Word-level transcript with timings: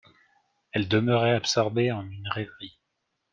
Elle 0.71 0.87
demeurait 0.87 1.35
absorbée 1.35 1.91
en 1.91 2.01
une 2.09 2.27
rêverie. 2.27 2.79